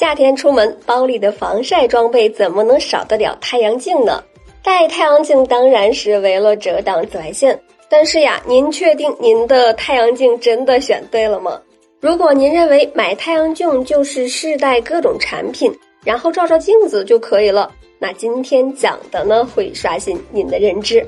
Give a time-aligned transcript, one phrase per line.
[0.00, 4.24] 夏天出门，包里的防晒装备怎么能少得了太阳镜呢？
[4.62, 11.60] 戴太阳镜当然是为了遮挡紫外线，但是呀，您确定您的太阳镜真的选对了吗？
[12.00, 15.70] 如果您认为买太阳镜就是试戴各种产品，
[16.02, 21.06] 然后照照镜子就可以了，那今天讲的呢会刷新您的认知。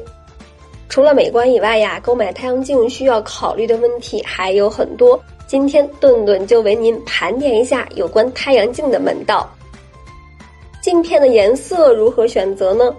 [0.90, 5.18] 除了美观以外呀，购买太阳镜需要考虑的问题还有很多。
[5.52, 9.46] 今天顿顿就为您盘点一下有关太阳镜的门道。
[10.80, 12.96] 镜片的颜色如何选择呢？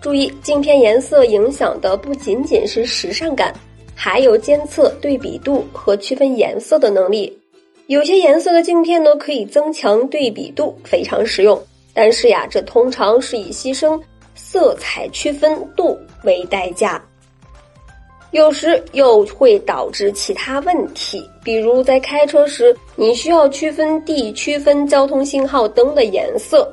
[0.00, 3.52] 注意，镜片颜色影响的不仅仅是时尚感，
[3.94, 7.38] 还有监测对比度和区分颜色的能力。
[7.88, 11.62] 有些颜色的镜片呢可以增强对比度，非常实用。
[11.92, 14.00] 但是呀，这通常是以牺牲
[14.34, 17.04] 色彩区分度为代价。
[18.32, 26.72] 有时又会导致其他问题，比如在开车时，你需要区分地、区分交通信号灯的颜色。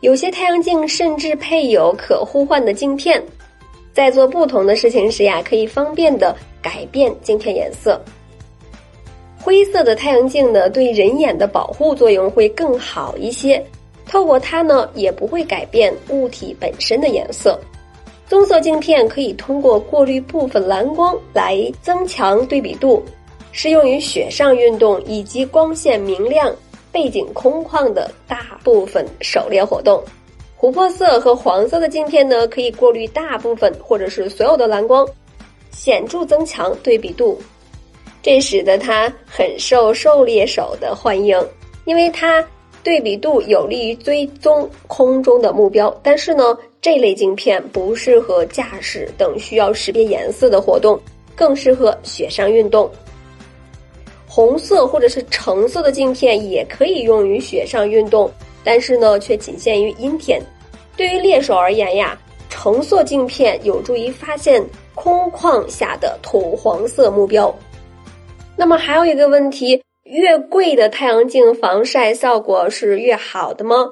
[0.00, 3.22] 有些太阳镜甚至配有可互换的镜片，
[3.92, 8.00] 在做不同的事情时呀，可以方便的改变镜片颜色。
[9.38, 13.64] 灰色的太阳镜呢，对人眼的保护作用会更好一些，
[14.04, 17.56] 透过它呢，也不会改变物体本身的颜色。
[18.32, 23.02] 棕色镜片可以通过过滤部分蓝光来增强对比度，
[23.52, 26.50] 适用于雪上运动以及光线明亮、
[26.90, 30.02] 背景空旷的大部分狩猎活动。
[30.58, 35.06] 琥珀色和黄色的镜片呢，可以过滤大部分或者是所有的蓝光，
[35.70, 37.38] 显著增强对比度，
[38.22, 41.38] 这使得它很受狩猎手的欢迎，
[41.84, 42.42] 因为它
[42.82, 45.94] 对比度有利于追踪空中的目标。
[46.02, 46.56] 但是呢。
[46.82, 51.00] 这类镜片不适合驾驶等需要识别颜色的活动，
[51.36, 52.90] 更适合雪上运动。
[54.26, 58.28] 红色或者是橙色的镜片也可以用于雪上运动，
[58.64, 60.42] 但是呢，却仅限于阴天。
[60.96, 64.60] 对于猎手而言呀，橙色镜片有助于发现
[64.96, 67.54] 空旷下的土黄色目标。
[68.56, 73.86] 那么还有一个问题，越贵的太阳镜防晒效果是越好的吗？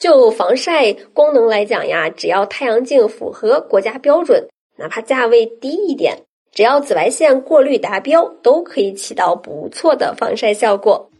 [0.00, 6.16] 就防晒功能来讲呀，只要太阳镜符合国家标准，哪怕价位低一点，
[6.52, 11.10] 只要紫外线过滤达标，都可以起到不错的防晒效果。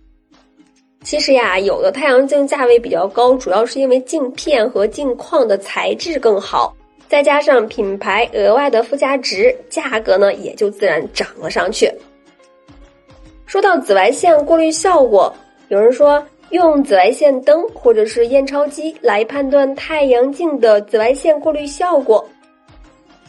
[1.04, 6.74] 其实呀，有的太阳镜价位比较高，主要是因为镜片和镜框的材质更好，
[7.06, 11.92] 再加上品牌额外的附加值，价格呢也就自然涨了上去。
[13.44, 15.30] 说到紫外线过滤效果，
[15.68, 16.26] 有人说。
[16.50, 22.24] 用紫外线灯或者是验钞机来判断太阳镜的紫外线过滤效果，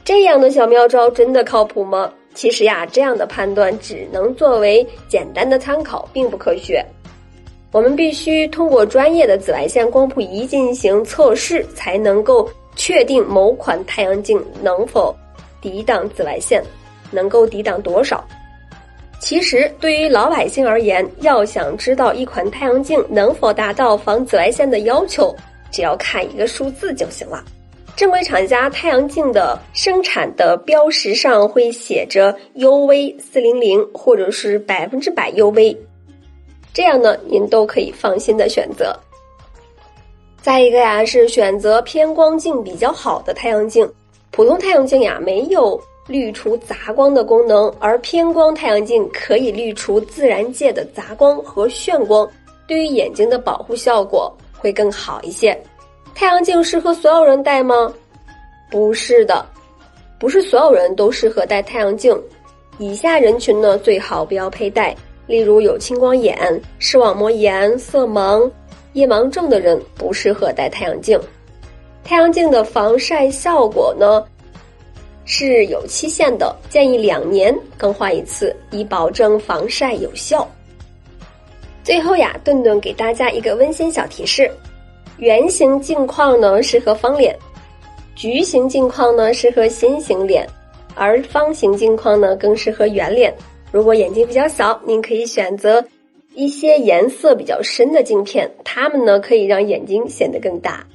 [0.03, 2.11] 这样的小妙招真的靠谱吗？
[2.33, 6.83] 其实呀，这样的判断只能作为简单的参考，并不科学。
[7.71, 15.15] 我们必须通过专业的紫外线光谱仪进行测试，才能够确定某款太阳镜能否
[15.61, 16.63] 抵挡紫外线，
[17.11, 18.23] 能够抵挡多少。
[19.31, 25.33] 其实，对于老百姓而言，要想知道一款太阳镜能否达到防紫外线的要求，
[25.71, 27.41] 只要看一个数字就行了。
[27.95, 35.77] 正规厂家太阳镜的生产的标识上会写着 UV 四零零或者是百分之百 UV，
[36.73, 38.93] 这样呢，您都可以放心的选择。
[40.41, 43.89] 再一个呀，是选择偏光镜比较好的太阳镜，
[44.29, 45.81] 普通太阳镜呀没有。
[46.07, 52.29] 滤除杂光的功能，而偏光太阳镜可以滤除自然界的杂光和眩光，
[52.67, 55.57] 对于眼睛的保护效果会更好一些。
[56.13, 57.93] 太阳镜适合所有人戴吗？
[58.69, 59.45] 不是的，
[60.19, 62.19] 不是所有人都适合戴太阳镜。
[62.77, 64.95] 以下人群呢，最好不要佩戴，
[65.27, 68.49] 例如有青光眼、视网膜炎、色盲、
[68.93, 71.19] 夜盲症的人不适合戴太阳镜。
[72.03, 74.23] 太阳镜的防晒效果呢？
[75.33, 80.45] 是有期限的，建议两年更换一次，以保证防晒有效。
[81.85, 84.51] 最后呀，顿顿给大家一个温馨小提示：
[85.19, 87.33] 圆形镜框呢适合方脸，
[88.13, 90.45] 矩形镜框呢适合心形脸，
[90.95, 93.33] 而方形镜框呢更适合圆脸。
[93.71, 95.81] 如果眼睛比较小，您可以选择
[96.35, 100.85] 一些颜色比较深的镜片，它们呢可以让眼睛显得更大。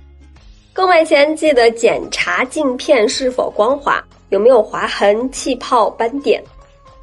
[0.74, 4.04] 购买前记得检查镜片是否光滑。
[4.30, 6.42] 有没有划痕、气泡、斑点？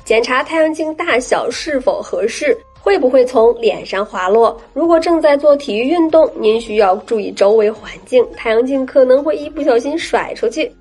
[0.05, 4.59] 检查太阳镜大小是否合适，会不会从脸上滑落？
[4.73, 10.71] 如果正在做体育运动，您需要注意周围环境，太阳镜可能会一不小心甩出去。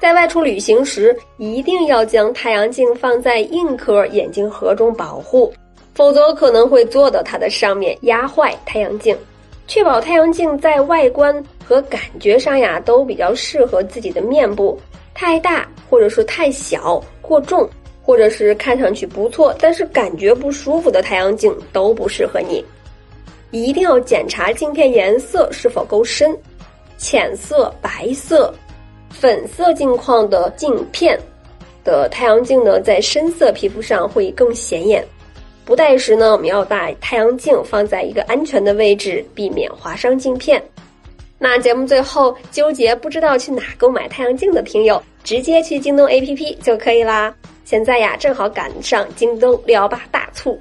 [0.00, 5.52] 在外出旅行时，一定要将太阳镜放在硬壳眼镜盒中保护。
[5.94, 9.14] 否则可能会坐到它的上面压坏太阳镜。
[9.68, 14.80] 确保太阳镜在外观和感觉上呀都比较适合自己的面部。
[15.14, 17.68] 太大或者说太小、过重，
[18.02, 22.64] 或者是看上去不错但是感觉不舒服的太阳镜都不适合你。
[23.50, 26.36] 一定要检查镜片颜色是否够深，
[26.96, 28.52] 浅色、白色、
[29.10, 31.18] 粉色镜框的镜片
[31.84, 35.04] 的太阳镜呢，在深色皮肤上会更显眼。
[35.64, 40.60] 不戴时呢，我们要把太阳镜放在一个安全的位置，避免划伤镜片。
[41.42, 47.34] 那节目最后，纠结不知道去哪购买太阳镜的听友，直接去京东 APP 就可以啦。
[47.64, 50.56] 现在呀，正好赶上京东六幺八大促，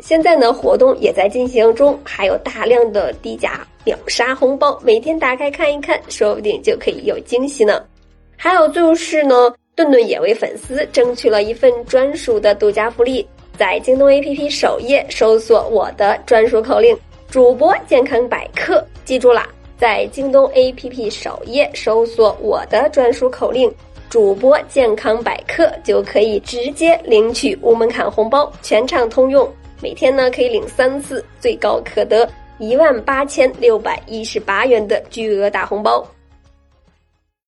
[0.00, 7.80] 现在呢活动也在进行中，还有大量的低价秒杀红包，每天打开看一看，说不定就可以有惊喜呢。
[8.36, 13.24] 还有就是呢，顿顿也为粉丝争取了一份专属的独家福利。
[13.56, 16.98] 在京东 APP 首页搜索我的专属口令
[17.30, 19.46] “主播健康百科”，记住啦，
[19.82, 23.68] 在京东 APP 首页搜索我的专属口令
[24.08, 29.52] “主播健康百科”，就可以直接领取无门槛红包，全场通用。
[29.82, 36.06] 每天呢可以领三次，最高可得一万八千六百一十八元的巨额大红包。